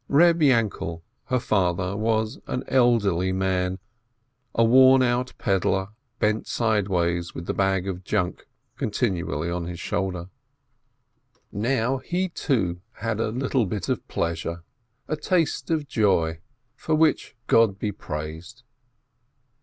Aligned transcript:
Reb 0.07 0.39
Yainkel, 0.41 1.03
her 1.25 1.39
father, 1.39 1.95
was 1.95 2.39
an 2.47 2.63
elderly 2.67 3.31
man, 3.31 3.77
a 4.55 4.63
worn 4.63 5.03
out 5.03 5.35
peddler, 5.37 5.89
bent 6.17 6.47
sideways 6.47 7.35
with 7.35 7.45
the 7.45 7.53
bag 7.53 7.87
of 7.87 8.03
junk 8.03 8.47
con 8.77 8.89
tinually 8.89 9.55
on 9.55 9.65
his 9.67 9.79
shoulder. 9.79 10.29
A 10.29 10.29
SIMPLE 10.31 11.41
STORY 11.49 11.77
499 11.77 11.81
Now 11.91 11.97
he, 11.99 12.29
too, 12.29 12.81
has 12.93 13.19
a 13.19 13.27
little 13.27 13.65
bit 13.67 13.89
of 13.89 14.07
pleasure, 14.07 14.63
a 15.07 15.15
taste 15.15 15.69
of 15.69 15.87
joy, 15.87 16.39
for 16.75 16.95
which 16.95 17.35
God 17.45 17.77
be 17.77 17.91
praised 17.91 18.63